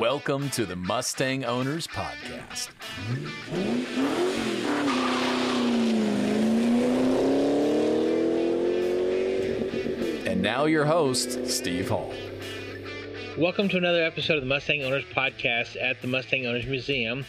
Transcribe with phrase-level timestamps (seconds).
[0.00, 2.70] Welcome to the Mustang Owners Podcast.
[10.26, 12.14] And now, your host, Steve Hall.
[13.36, 17.26] Welcome to another episode of the Mustang Owners Podcast at the Mustang Owners Museum.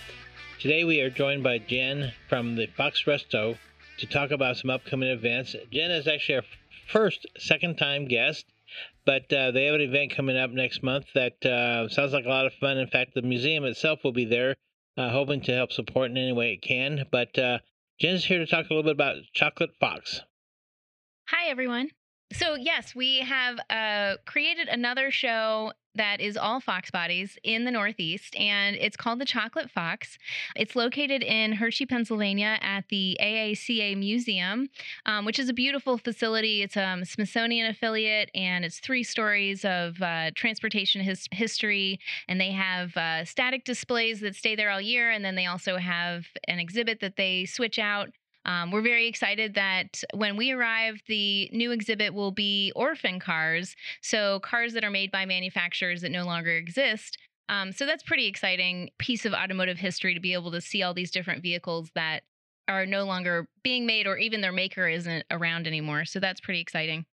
[0.62, 3.58] Today we are joined by Jen from the Fox Resto
[3.98, 5.58] to talk about some upcoming events.
[5.74, 6.46] Jen is actually our
[6.88, 8.46] first second time guest,
[9.06, 12.30] but uh, they have an event coming up next month that uh, sounds like a
[12.30, 12.78] lot of fun.
[12.78, 14.56] In fact, the museum itself will be there,
[14.98, 17.06] uh, hoping to help support in any way it can.
[17.12, 17.60] But uh,
[18.00, 20.22] Jen's here to talk a little bit about Chocolate Fox.
[21.28, 21.90] Hi, everyone.
[22.34, 27.72] So, yes, we have uh, created another show that is all fox bodies in the
[27.72, 30.18] Northeast, and it's called the Chocolate Fox.
[30.56, 34.70] It's located in Hershey, Pennsylvania at the AACA Museum,
[35.06, 36.62] um, which is a beautiful facility.
[36.62, 42.40] It's a um, Smithsonian affiliate, and it's three stories of uh, transportation his- history, and
[42.40, 46.26] they have uh, static displays that stay there all year, and then they also have
[46.48, 48.10] an exhibit that they switch out
[48.46, 53.76] um, we're very excited that when we arrive, the new exhibit will be orphan cars.
[54.02, 57.18] So, cars that are made by manufacturers that no longer exist.
[57.50, 60.94] Um, so, that's pretty exciting piece of automotive history to be able to see all
[60.94, 62.24] these different vehicles that
[62.68, 66.06] are no longer being made or even their maker isn't around anymore.
[66.06, 67.06] So, that's pretty exciting.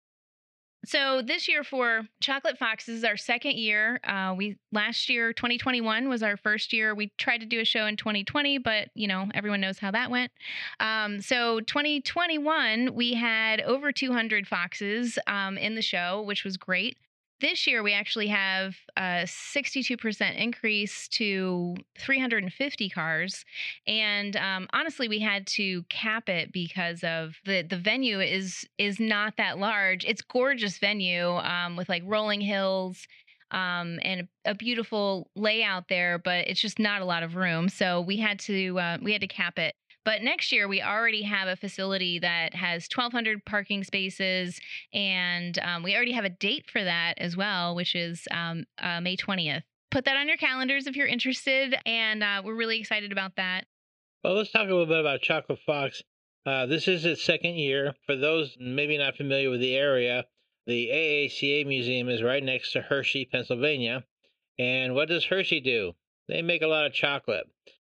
[0.86, 4.00] So this year for Chocolate Fox this is our second year.
[4.04, 6.96] Uh, we last year 2021 was our first year.
[6.96, 10.10] We tried to do a show in 2020, but you know everyone knows how that
[10.10, 10.32] went.
[10.80, 16.98] Um, so 2021 we had over 200 foxes um, in the show, which was great.
[17.40, 23.46] This year, we actually have a 62% increase to 350 cars.
[23.86, 29.00] And um, honestly, we had to cap it because of the, the venue is is
[29.00, 30.04] not that large.
[30.06, 33.08] It's gorgeous venue um, with like rolling hills
[33.52, 37.70] um, and a, beautiful layout there, but it's just not a lot of room.
[37.70, 39.76] So we had to uh, we had to cap it.
[40.08, 44.58] But next year, we already have a facility that has 1,200 parking spaces,
[44.94, 49.02] and um, we already have a date for that as well, which is um, uh,
[49.02, 49.64] May 20th.
[49.92, 53.66] Put that on your calendars if you're interested, and uh, we're really excited about that.
[54.24, 56.02] Well, let's talk a little bit about Chocolate Fox.
[56.46, 57.94] Uh, this is its second year.
[58.06, 60.24] For those maybe not familiar with the area,
[60.68, 64.06] the AACA Museum is right next to Hershey, Pennsylvania.
[64.58, 65.92] And what does Hershey do?
[66.30, 67.48] They make a lot of chocolate.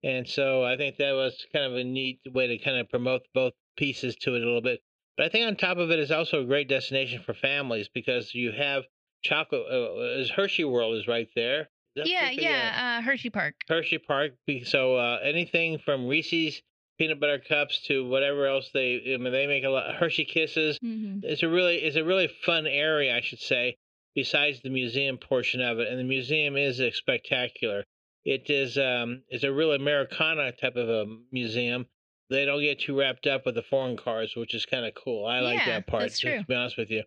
[0.03, 3.21] And so I think that was kind of a neat way to kind of promote
[3.33, 4.79] both pieces to it a little bit.
[5.17, 8.33] But I think on top of it is also a great destination for families because
[8.33, 8.83] you have
[9.21, 9.65] chocolate.
[9.67, 11.69] Uh, Hershey World is right there.
[11.95, 13.55] Yeah, yeah, uh, Hershey Park.
[13.67, 14.31] Hershey Park.
[14.63, 16.61] So uh, anything from Reese's
[16.97, 20.77] peanut butter cups to whatever else they I mean they make a lot Hershey Kisses.
[20.79, 21.19] Mm-hmm.
[21.23, 23.77] It's a really it's a really fun area, I should say.
[24.15, 27.83] Besides the museum portion of it, and the museum is spectacular.
[28.25, 31.88] It is um, it's a real Americana type of a museum.
[32.30, 35.25] They don't get too wrapped up with the foreign cars, which is kind of cool.
[35.25, 36.03] I like yeah, that part.
[36.03, 36.38] That's true.
[36.40, 37.03] To be honest with you,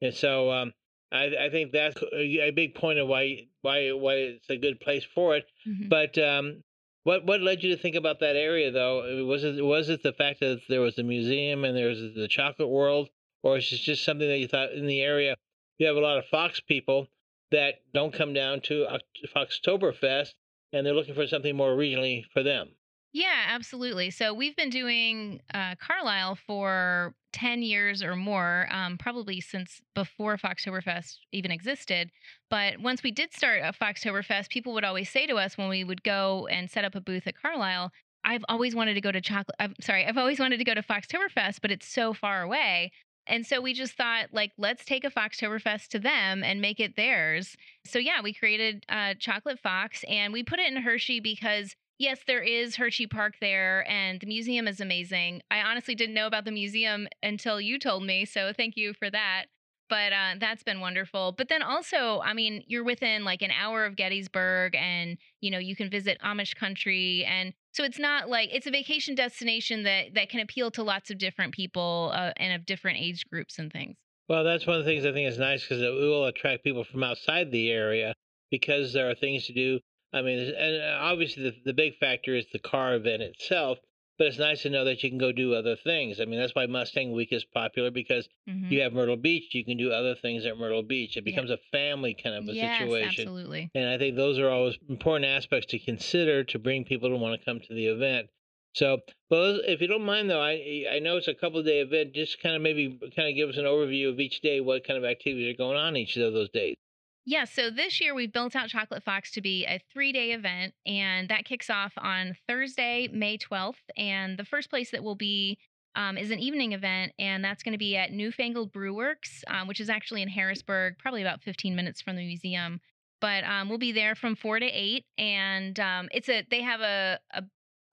[0.00, 0.72] and so um,
[1.12, 5.04] I, I think that's a big point of why why why it's a good place
[5.14, 5.44] for it.
[5.68, 5.88] Mm-hmm.
[5.88, 6.62] But um,
[7.04, 9.24] what what led you to think about that area though?
[9.26, 12.28] Was it was it the fact that there was a museum and there was the
[12.28, 13.10] chocolate world,
[13.42, 15.36] or is it just something that you thought in the area
[15.78, 17.08] you have a lot of Fox people
[17.50, 18.86] that don't come down to
[19.34, 20.32] Foxtoberfest
[20.72, 22.76] and they're looking for something more regionally for them.
[23.14, 24.10] Yeah, absolutely.
[24.10, 30.38] So we've been doing uh, Carlisle for 10 years or more, um, probably since before
[30.38, 32.10] Foxtoberfest even existed.
[32.48, 35.84] But once we did start a Foxtoberfest, people would always say to us when we
[35.84, 37.90] would go and set up a booth at Carlisle,
[38.24, 39.56] I've always wanted to go to chocolate.
[39.58, 42.92] I'm sorry, I've always wanted to go to Foxtoberfest, but it's so far away.
[43.26, 46.96] And so we just thought, like, let's take a Foxtoberfest to them and make it
[46.96, 47.56] theirs.
[47.84, 52.20] So yeah, we created uh, Chocolate Fox and we put it in Hershey because yes,
[52.26, 55.42] there is Hershey Park there and the museum is amazing.
[55.50, 58.24] I honestly didn't know about the museum until you told me.
[58.24, 59.44] So thank you for that.
[59.88, 61.32] But uh, that's been wonderful.
[61.32, 65.58] But then also, I mean, you're within like an hour of Gettysburg and, you know,
[65.58, 67.26] you can visit Amish country.
[67.28, 71.10] And so it's not like it's a vacation destination that that can appeal to lots
[71.10, 73.96] of different people uh, and of different age groups and things.
[74.28, 76.84] Well, that's one of the things I think is nice because it will attract people
[76.84, 78.14] from outside the area
[78.50, 79.80] because there are things to do.
[80.12, 83.78] I mean, and uh, obviously the, the big factor is the car event itself,
[84.18, 86.20] but it's nice to know that you can go do other things.
[86.20, 88.72] I mean, that's why Mustang Week is popular because mm-hmm.
[88.72, 91.16] you have Myrtle Beach, you can do other things at Myrtle Beach.
[91.16, 91.56] It becomes yeah.
[91.56, 93.28] a family kind of a yes, situation.
[93.28, 93.70] Absolutely.
[93.74, 97.38] And I think those are always important aspects to consider to bring people to want
[97.38, 98.28] to come to the event.
[98.74, 98.98] So,
[99.30, 102.14] well, if you don't mind, though, I I know it's a couple day event.
[102.14, 104.96] Just kind of maybe kind of give us an overview of each day, what kind
[104.96, 106.76] of activities are going on each of those days.
[107.24, 110.74] Yeah, so this year we've built out Chocolate Fox to be a three day event,
[110.84, 113.74] and that kicks off on Thursday, May 12th.
[113.96, 115.58] And the first place that will be
[115.94, 119.78] um, is an evening event, and that's going to be at Newfangled Brewworks, um, which
[119.78, 122.80] is actually in Harrisburg, probably about 15 minutes from the museum.
[123.20, 126.80] But um, we'll be there from four to eight, and um, it's a they have
[126.80, 127.44] a, a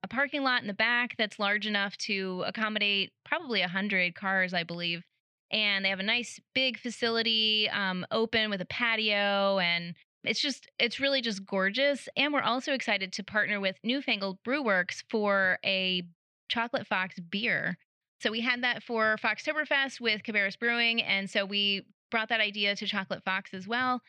[0.02, 4.54] a parking lot in the back that's large enough to accommodate probably a hundred cars,
[4.54, 5.04] I believe.
[5.50, 10.68] And they have a nice big facility um, open with a patio and it's just
[10.78, 16.02] it's really just gorgeous and we're also excited to partner with newfangled brewworks for a
[16.50, 17.78] chocolate fox beer
[18.20, 22.76] so we had that for Foxtoberfest with Cabarrus Brewing, and so we brought that idea
[22.76, 24.02] to Chocolate Fox as well.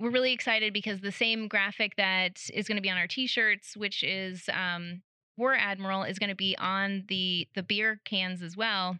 [0.00, 3.76] We're really excited because the same graphic that is going to be on our T-shirts,
[3.76, 5.02] which is um,
[5.36, 8.96] War Admiral, is going to be on the the beer cans as well.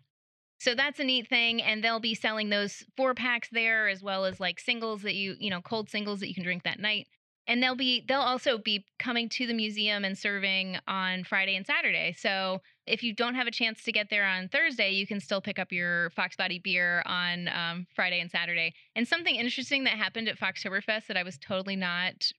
[0.58, 4.24] So that's a neat thing, and they'll be selling those four packs there as well
[4.24, 7.06] as like singles that you you know cold singles that you can drink that night
[7.48, 11.66] and they'll be they'll also be coming to the museum and serving on Friday and
[11.66, 12.14] Saturday.
[12.16, 15.40] So if you don't have a chance to get there on Thursday, you can still
[15.40, 18.74] pick up your Fox Body beer on um, Friday and Saturday.
[18.94, 22.30] And something interesting that happened at Foxtoberfest that I was totally not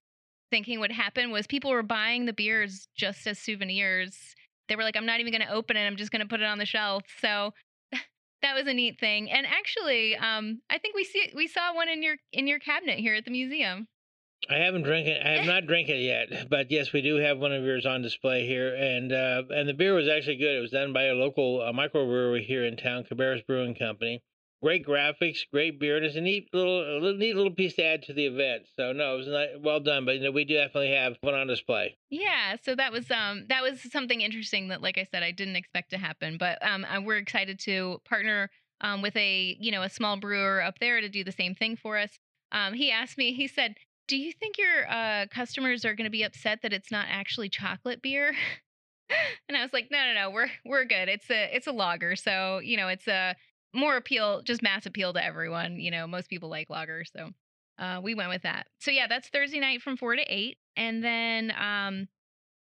[0.51, 4.36] thinking would happen was people were buying the beers just as souvenirs.
[4.68, 5.88] They were like, "I'm not even going to open it.
[5.88, 7.54] I'm just going to put it on the shelf." So
[8.41, 9.30] that was a neat thing.
[9.30, 13.00] And actually, um, I think we see we saw one in your in your cabinet
[13.00, 13.88] here at the museum.
[14.50, 15.21] I haven't drank it.
[15.25, 18.01] I have not drank it yet, but yes, we do have one of yours on
[18.01, 20.56] display here, and uh, and the beer was actually good.
[20.56, 24.24] It was done by a local uh, microbrewery here in town, Cabarrus Brewing Company.
[24.62, 27.84] Great graphics, great beer, and it's a neat little, a little neat little piece to
[27.84, 28.68] add to the event.
[28.76, 31.48] So no, it was not, well done, but you know, we definitely have one on
[31.48, 31.98] display.
[32.10, 35.56] Yeah, so that was um that was something interesting that, like I said, I didn't
[35.56, 38.50] expect to happen, but um uh, we're excited to partner
[38.82, 41.78] um with a you know a small brewer up there to do the same thing
[41.78, 42.20] for us.
[42.52, 43.76] Um, he asked me, he said,
[44.08, 47.48] do you think your uh, customers are going to be upset that it's not actually
[47.48, 48.34] chocolate beer?
[49.48, 51.08] and I was like, no, no, no, we're we're good.
[51.10, 53.36] It's a it's a lager, so you know it's a
[53.74, 55.80] more appeal, just mass appeal to everyone.
[55.80, 57.30] You know, most people like lager, so
[57.77, 58.68] uh, we went with that.
[58.80, 62.07] So yeah, that's Thursday night from four to eight, and then um,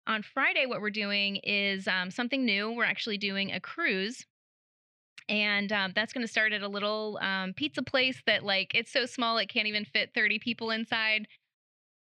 [0.08, 2.72] on Friday, what we're doing is um, something new.
[2.72, 4.26] We're actually doing a cruise
[5.30, 8.92] and um, that's going to start at a little um, pizza place that like it's
[8.92, 11.28] so small it can't even fit 30 people inside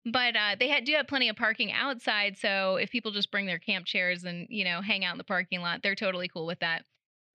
[0.04, 3.46] but uh, they had, do have plenty of parking outside so if people just bring
[3.46, 6.46] their camp chairs and you know hang out in the parking lot they're totally cool
[6.46, 6.84] with that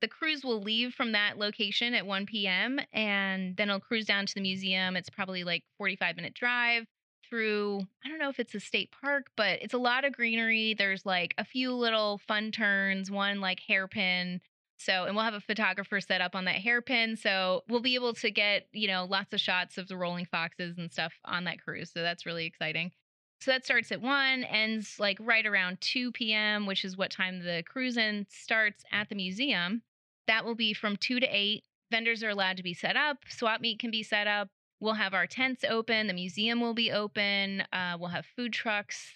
[0.01, 4.27] the cruise will leave from that location at 1 p.m and then it'll cruise down
[4.27, 6.85] to the museum it's probably like 45 minute drive
[7.29, 10.75] through i don't know if it's a state park but it's a lot of greenery
[10.75, 14.41] there's like a few little fun turns one like hairpin
[14.79, 17.17] so, and we'll have a photographer set up on that hairpin.
[17.17, 20.77] So, we'll be able to get, you know, lots of shots of the rolling foxes
[20.79, 21.91] and stuff on that cruise.
[21.93, 22.93] So, that's really exciting.
[23.41, 27.41] So, that starts at 1, ends like right around 2 p.m., which is what time
[27.43, 29.83] the cruise in starts at the museum.
[30.29, 31.63] That will be from 2 to 8.
[31.91, 34.49] Vendors are allowed to be set up, swap meet can be set up.
[34.81, 39.13] We'll have our tents open, the museum will be open, uh, we'll have food trucks.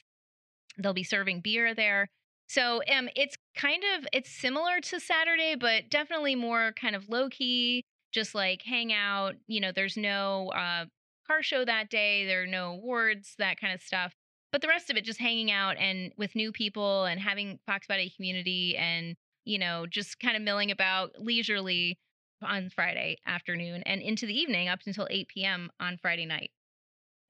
[0.78, 2.08] They'll be serving beer there.
[2.48, 7.28] So um, it's kind of it's similar to Saturday, but definitely more kind of low
[7.28, 9.34] key, just like hang out.
[9.46, 10.86] You know, there's no uh,
[11.26, 12.26] car show that day.
[12.26, 14.14] There are no awards, that kind of stuff.
[14.52, 17.86] But the rest of it, just hanging out and with new people and having Fox
[17.86, 19.14] Body community and
[19.44, 21.99] you know just kind of milling about leisurely
[22.43, 25.70] on Friday afternoon and into the evening up until 8 p.m.
[25.79, 26.51] on Friday night.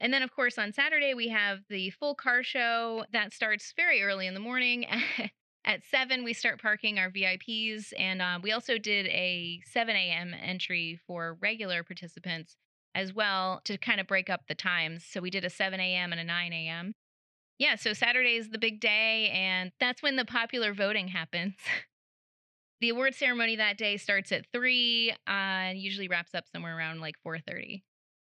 [0.00, 4.02] And then, of course, on Saturday, we have the full car show that starts very
[4.02, 4.87] early in the morning.
[5.67, 7.93] At 7, we start parking our VIPs.
[7.99, 10.35] And uh, we also did a 7 a.m.
[10.40, 12.57] entry for regular participants
[12.95, 15.05] as well to kind of break up the times.
[15.05, 16.12] So we did a 7 a.m.
[16.12, 16.95] and a 9 a.m.
[17.59, 21.57] Yeah, so Saturday is the big day, and that's when the popular voting happens.
[22.80, 27.00] the award ceremony that day starts at 3 uh, and usually wraps up somewhere around
[27.00, 27.82] like 4.30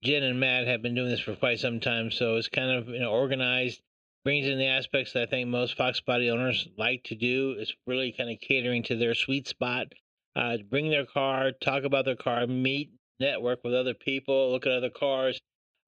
[0.03, 2.87] Jen and Matt have been doing this for quite some time, so it's kind of
[2.87, 3.81] you know organized,
[4.23, 7.55] brings in the aspects that I think most Fox Body owners like to do.
[7.59, 9.87] It's really kind of catering to their sweet spot.
[10.35, 12.89] Uh, bring their car, talk about their car, meet,
[13.19, 15.39] network with other people, look at other cars,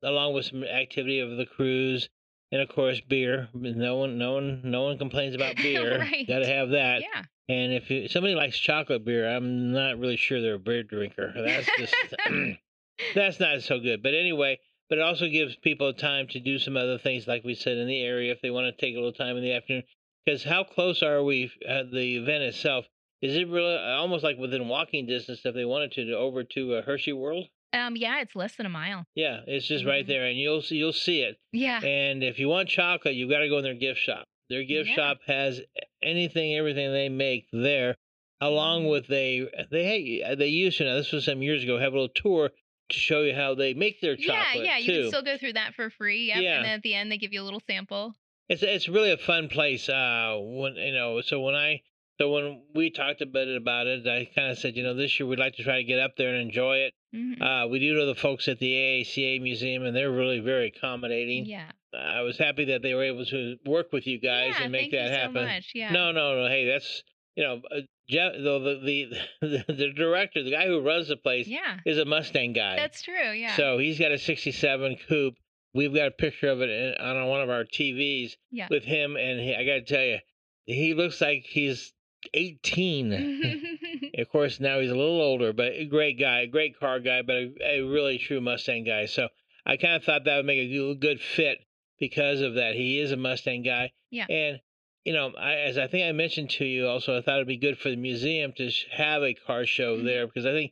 [0.03, 2.07] along with some activity of the cruise,
[2.51, 3.49] and of course beer.
[3.53, 5.99] No one, no one, no one complains about beer.
[5.99, 6.27] right.
[6.27, 7.01] Got to have that.
[7.01, 7.23] Yeah.
[7.49, 11.33] And if you, somebody likes chocolate beer, I'm not really sure they're a beer drinker.
[11.35, 11.95] That's just
[13.15, 14.01] that's not so good.
[14.01, 14.59] But anyway,
[14.89, 17.87] but it also gives people time to do some other things, like we said in
[17.87, 19.83] the area, if they want to take a little time in the afternoon.
[20.25, 22.85] Because how close are we at the event itself?
[23.21, 26.75] Is it really almost like within walking distance if they wanted to, to over to
[26.75, 27.47] uh, Hershey World?
[27.73, 29.05] Um, yeah, it's less than a mile.
[29.15, 30.07] Yeah, it's just right Mhm.
[30.07, 31.37] there, and you'll see, you'll see it.
[31.51, 31.81] Yeah.
[31.83, 34.25] And if you want chocolate, you've got to go in their gift shop.
[34.49, 34.95] Their gift Yeah.
[34.95, 35.59] shop has
[36.03, 37.95] anything, everything they make there,
[38.41, 38.89] along Mhm.
[38.91, 40.95] with they they they used to now.
[40.95, 41.77] This was some years ago.
[41.77, 42.51] Have a little tour
[42.89, 44.63] to show you how they make their chocolate.
[44.65, 45.01] Yeah, yeah, you too.
[45.03, 46.27] can still go through that for free.
[46.27, 46.41] Yep.
[46.41, 46.55] Yeah.
[46.57, 48.13] And then at the end, they give you a little sample.
[48.49, 49.87] It's it's really a fun place.
[49.89, 51.81] Uh, when you know, so when I
[52.19, 55.19] so when we talked a bit about it, I kind of said, you know, this
[55.19, 56.93] year we'd like to try to get up there and enjoy it.
[57.15, 57.41] Mhm.
[57.41, 61.45] Uh, we do know the folks at the AACA museum, and they're really very accommodating.
[61.45, 61.71] yeah.
[61.95, 64.81] I was happy that they were able to work with you guys yeah, and make
[64.89, 65.35] thank that you happen.
[65.35, 65.71] So much.
[65.75, 65.91] Yeah.
[65.91, 66.47] No, no, no.
[66.47, 67.03] Hey, that's
[67.35, 71.47] you know, uh, Jeff, the, the the the director, the guy who runs the place,
[71.47, 71.77] Yeah.
[71.85, 72.75] is a Mustang guy.
[72.77, 73.31] That's true.
[73.31, 73.55] Yeah.
[73.55, 75.35] So he's got a '67 coupe.
[75.75, 78.67] We've got a picture of it in- on one of our TVs Yeah.
[78.71, 80.17] with him, and he, I got to tell you,
[80.65, 81.93] he looks like he's
[82.33, 84.11] 18.
[84.17, 87.21] of course, now he's a little older, but a great guy, a great car guy,
[87.21, 89.05] but a, a really true Mustang guy.
[89.05, 89.27] So
[89.65, 91.59] I kind of thought that would make a good- fit
[91.99, 92.75] because of that.
[92.75, 93.91] He is a Mustang guy.
[94.11, 94.25] Yeah.
[94.29, 94.59] And,
[95.05, 97.57] you know, I, as I think I mentioned to you also, I thought it'd be
[97.57, 100.05] good for the museum to have a car show Mhm.
[100.05, 100.71] there because I think.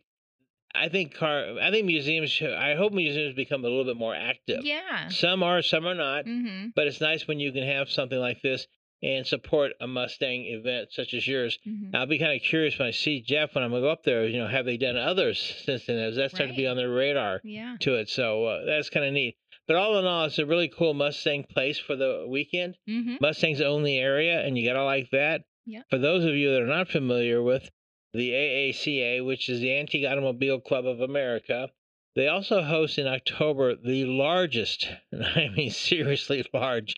[0.73, 1.57] I think car.
[1.61, 2.41] I think museums.
[2.41, 4.63] I hope museums become a little bit more active.
[4.63, 5.09] yeah.
[5.09, 6.23] Some are, some are not.
[6.25, 6.67] Mm-hmm.
[6.77, 8.67] But it's nice when you can have something like this
[9.03, 11.57] and support a Mustang event such as yours.
[11.63, 14.03] hmm I'll be kind of curious when I see Jeff when I'm gonna go up
[14.03, 14.25] there.
[14.27, 15.97] You know, have they done others since then?
[15.97, 17.75] Has that started to be on their radar Yeah.
[17.81, 18.09] to it?
[18.09, 19.37] So uh, that's kind of neat.
[19.67, 22.75] But all in all, it's a really cool Mustang place for the weekend.
[22.89, 23.15] Mm-hmm.
[23.21, 25.41] Mustangs own the area, and you gotta like that.
[25.65, 25.81] Yeah.
[25.89, 27.69] For those of you that are not familiar with
[28.13, 31.69] the AACA, which is the Antique Automobile Club of America,
[32.15, 36.95] they also host in October the largest, and I mean seriously large,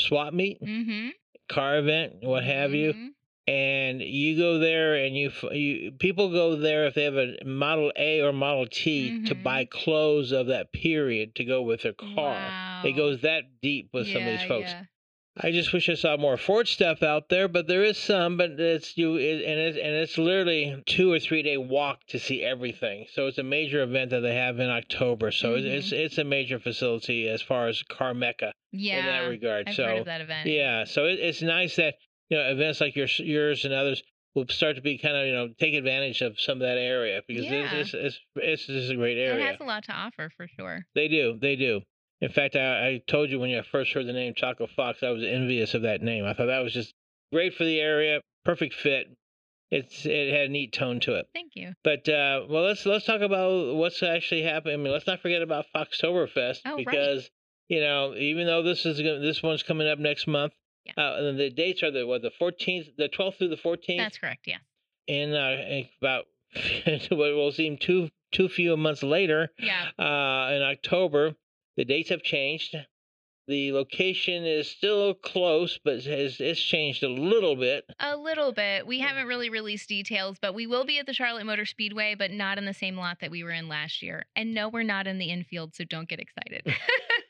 [0.00, 1.08] swap meet, Mm-hmm.
[1.48, 2.92] Car event, what have you.
[2.92, 3.08] Mhm.
[3.46, 7.90] And you go there, and you, you people go there if they have a Model
[7.96, 9.42] A or Model T to Mhm.
[9.42, 12.34] buy clothes of that period to go with their car.
[12.34, 12.82] Wow.
[12.84, 14.70] It goes that deep with some of these folks.
[14.70, 14.84] yeah.
[15.40, 18.36] I just wish I saw more Ford stuff out there, but there is some.
[18.36, 22.18] But it's you, it, and it's and it's literally two or three day walk to
[22.18, 23.06] see everything.
[23.12, 25.30] So it's a major event that they have in October.
[25.30, 25.64] So Mhm.
[25.64, 28.98] it's it's a major facility as far as car mecca Yeah.
[29.00, 29.68] in that regard.
[29.68, 30.48] I've so heard of that event.
[30.48, 31.94] yeah, so it, it's nice that
[32.30, 34.02] you know events like yours, yours and others
[34.34, 37.22] will start to be kind of you know take advantage of some of that area
[37.26, 37.74] because Yeah.
[37.74, 39.44] it's, it's it's it's just a great area.
[39.44, 40.84] It has a lot to offer for sure.
[40.94, 41.38] They do.
[41.40, 41.82] They do.
[42.20, 45.10] In fact, I, I told you when you first heard the name Chocolate Fox, I
[45.10, 46.24] was envious of that name.
[46.24, 46.92] I thought that was just
[47.32, 49.06] great for the area, perfect fit.
[49.70, 51.26] It's it had a neat tone to it.
[51.34, 51.74] Thank you.
[51.84, 54.74] But uh, well, let's let's talk about what's actually happening.
[54.74, 56.86] I mean, let's not forget about Foxtoberfest Oh, right.
[56.86, 57.30] because
[57.68, 60.54] you know even though this is gonna, this one's coming up next month,
[60.86, 60.94] Yeah.
[60.96, 64.16] uh, and the dates are the what the fourteenth, the twelfth through the fourteenth That's
[64.18, 64.46] correct.
[64.46, 64.56] Yeah.
[65.06, 66.24] in, uh, about
[67.10, 69.88] what will seem too too few months later Yeah.
[69.98, 71.34] uh, in October.
[71.78, 72.74] The dates have changed.
[73.46, 77.84] The location is still close, but has it's changed a little bit.
[78.00, 78.84] A little bit.
[78.84, 82.32] We haven't really released details, but we will be at the Charlotte Motor Speedway, but
[82.32, 84.26] not in the same lot that we were in last year.
[84.34, 86.62] And no, we're not in the infield, so don't get excited.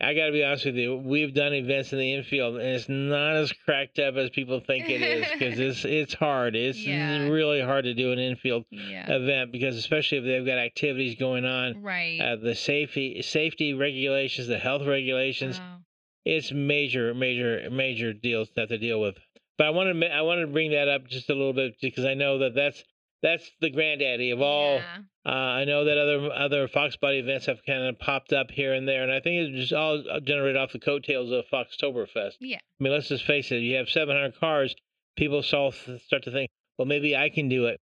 [0.00, 0.96] I got to be honest with you.
[0.96, 4.88] We've done events in the infield, and it's not as cracked up as people think
[4.88, 6.56] it is because it's it's hard.
[6.56, 7.28] It's Yeah.
[7.28, 9.10] really hard to do an infield yeah.
[9.12, 12.20] event because especially if they've got activities going on, Right.
[12.20, 15.60] uh, the safety safety regulations, the health regulations.
[15.62, 15.76] Oh,
[16.24, 19.16] it's major, major, major deals to have to deal with.
[19.56, 22.14] But I wanted, I wanted to bring that up just a little bit because I
[22.14, 22.82] know that that's
[23.22, 24.76] that's the granddaddy of all.
[24.76, 24.98] yeah.
[25.26, 28.72] Uh, I know that other other Fox Body events have kind of popped up here
[28.72, 32.36] and there, and I think it's just all generated off the coattails of Foxtoberfest.
[32.40, 32.56] Yeah.
[32.56, 33.56] I mean, let's just face it.
[33.56, 34.74] You have 700 cars.
[35.16, 35.74] People start
[36.06, 37.78] start to think, well, maybe I can do it.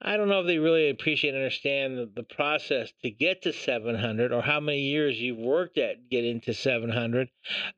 [0.00, 3.52] I don't know if they really appreciate and understand the, the process to get to
[3.52, 7.28] 700 or how many years you've worked at getting to 700,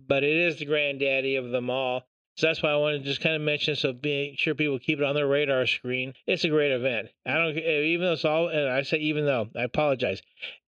[0.06, 2.02] but it is the granddaddy of them all.
[2.40, 4.98] So that's why I wanted to just kind of mention, so be sure people keep
[4.98, 6.14] it on their radar screen.
[6.26, 7.10] It's a great event.
[7.26, 10.22] I don't, even though it's all, and I say even though, I apologize.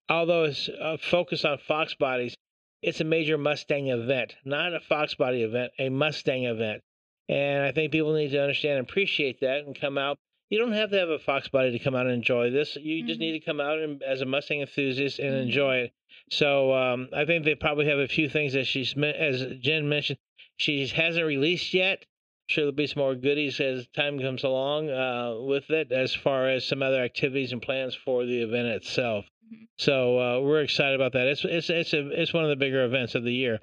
[0.06, 2.36] Although it's uh, focused on Fox bodies,
[2.82, 6.82] it's a major Mustang event, not a Fox body event, a Mustang event.
[7.30, 10.18] And I think people need to understand and appreciate that and come out.
[10.50, 12.76] You don't have to have a Fox body to come out and enjoy this.
[12.76, 13.22] You just Mhm.
[13.22, 15.42] need to come out and, as a Mustang enthusiast and Mhm.
[15.44, 15.92] enjoy it.
[16.30, 20.18] So um, I think they probably have a few things that she's, as Jen mentioned,
[20.56, 22.04] she hasn't released yet.
[22.48, 26.48] Sure, there'll be some more goodies as time comes along uh, with it, as far
[26.48, 29.24] as some other activities and plans for the event itself.
[29.52, 29.66] Mhm.
[29.78, 31.26] So uh, we're excited about that.
[31.28, 33.60] It's it's it's a it's one of the bigger events of the year.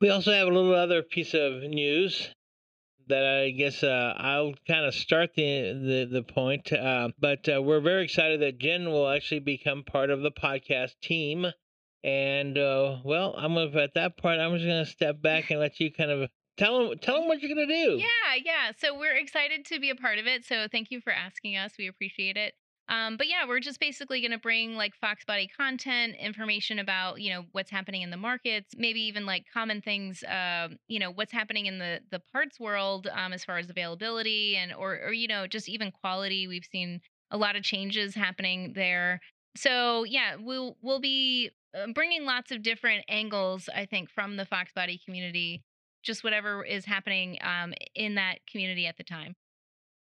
[0.00, 2.28] We also have a little other piece of news.
[3.08, 6.72] that I guess uh, I'll kind of start the the, the point.
[6.72, 10.92] Uh, but uh, we're very excited that Jen will actually become part of the podcast
[11.02, 11.46] team.
[12.04, 15.80] And uh, well, I'm gonna at that point I'm just gonna step back and let
[15.80, 17.98] you kind of tell them tell them what you're gonna do.
[17.98, 18.72] Yeah, yeah.
[18.76, 20.44] So we're excited to be a part of it.
[20.44, 21.72] So thank you for asking us.
[21.78, 22.52] We appreciate it.
[22.88, 27.20] Um, but yeah, we're just basically going to bring like Fox Body content, information about
[27.20, 31.10] you know what's happening in the markets, maybe even like common things, uh, you know
[31.10, 35.12] what's happening in the the parts world um, as far as availability and or or
[35.12, 36.46] you know just even quality.
[36.46, 39.20] We've seen a lot of changes happening there.
[39.56, 44.44] So yeah, we'll we'll be uh, bringing lots of different angles, I think, from the
[44.44, 45.62] Fox Body community,
[46.02, 49.34] just whatever is happening um, in that community at the time.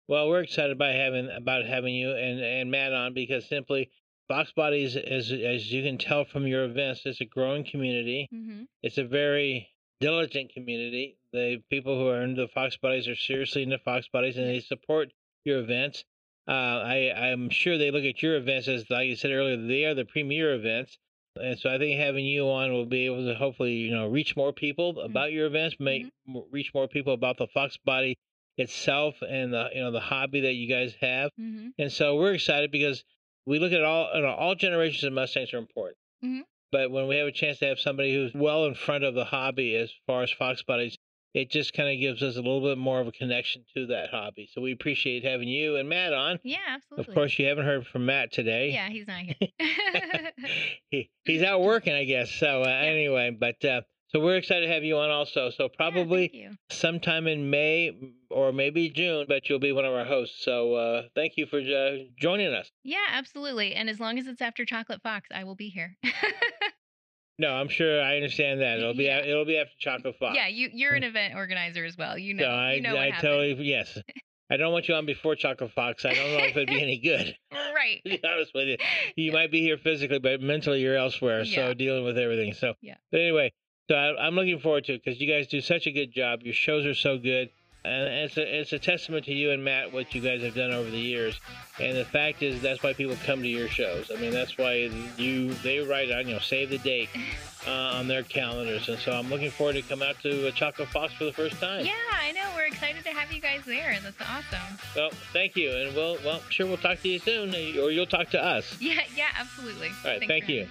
[0.08, 3.89] Well, we're excited about having about having you and and Matt on because simply
[4.27, 8.27] Fox Bodies, as as you can tell from your events, is a growing community.
[8.34, 8.63] Mm-hmm.
[8.84, 11.17] It's a very diligent community.
[11.34, 14.60] The people who are into the Fox Bodies are seriously into Fox Bodies, and they
[14.60, 15.12] support
[15.44, 16.03] your events.
[16.48, 19.84] Uh, I I'm sure they look at your events as, like you said earlier, they
[19.86, 20.98] are the premier events.
[21.39, 24.36] And so I think having you on will be able to hopefully, you know, reach
[24.36, 28.18] more people about your events, make m- reach more people about the Fox Body
[28.58, 31.32] itself and the you know the hobby that you guys have.
[31.39, 31.68] Mm-hmm.
[31.77, 33.04] And so we're excited because
[33.46, 35.98] we look at all you know, all generations of Mustangs are important.
[36.24, 36.42] Mhm.
[36.72, 39.24] But when we have a chance to have somebody who's well in front of the
[39.25, 40.97] hobby as far as Fox Bodies,
[41.38, 44.10] it just kind of gives us a little bit more of a connection to that
[44.10, 44.50] hobby.
[44.51, 46.39] So we appreciate having you and Matt on.
[46.44, 47.12] Yeah, absolutely.
[47.12, 48.72] Of course, you haven't heard from Matt today.
[48.72, 49.50] Yeah, he's not here.
[50.89, 52.32] he, he's out working, I guess.
[52.32, 55.51] So uh, anyway, but uh, so we're excited to have you on also.
[55.51, 56.51] So probably you.
[56.72, 57.96] sometime in May
[58.32, 60.44] or maybe June, but you'll be one of our hosts.
[60.44, 62.72] So uh, thank you for uh, joining us.
[62.84, 63.75] Yeah, absolutely.
[63.75, 65.98] And as long as it's after Chocolate Fox, I will be here.
[67.39, 68.79] No, I'm sure I understand that.
[68.79, 69.20] It'll be Yeah.
[69.20, 70.36] it'll be after Chocolate Fox.
[70.36, 72.17] yeah, you you're an event organizer as well.
[72.17, 73.22] You know, So I, you know what I happened.
[73.22, 73.98] totally yes.
[74.50, 76.06] I don't want you on before Chocolate Fox.
[76.06, 77.36] I don't know if it'd be any good.
[77.51, 78.01] right.
[78.06, 78.77] To be honest with you,
[79.15, 79.34] you Yeah.
[79.34, 81.44] might be here physically, but mentally you're elsewhere.
[81.46, 82.53] So dealing with everything.
[82.53, 82.96] So Yeah.
[83.12, 83.51] But anyway,
[83.89, 86.41] so I, I'm looking forward to it because you guys do such a good job.
[86.44, 87.50] Your shows are so good,
[87.87, 90.71] and it's a it's a testament to you and Matt what you guys have done
[90.71, 91.39] over the years.
[91.79, 94.11] And the fact is, that's why people come to your shows.
[94.11, 97.09] I mean, that's why you they write on you know save the date
[97.67, 98.89] uh, on their calendars.
[98.89, 101.85] And so I'm looking forward to come out to Chocolate Fox for the first time.
[101.85, 102.50] Yeah, I know.
[102.55, 103.97] We're excited to have you guys there.
[104.03, 104.77] That's awesome.
[104.95, 108.29] Well, thank you, and we'll well sure we'll talk to you soon, or you'll talk
[108.31, 108.77] to us.
[108.79, 109.87] Yeah, yeah, absolutely.
[109.87, 110.61] All right, Thanks thank you.
[110.63, 110.69] me.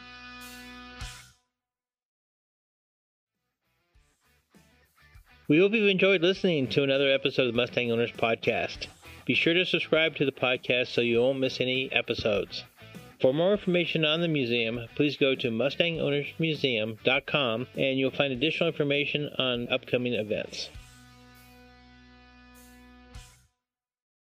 [5.49, 8.89] We hope you've enjoyed listening to another episode of the Mustang Owners Podcast.
[9.27, 12.65] Be sure to subscribe to the podcast so you won't miss any episodes.
[13.21, 19.31] For more information on the museum, please go to MustangOwnersMuseum.com and you'll find additional information
[19.39, 20.69] on upcoming events.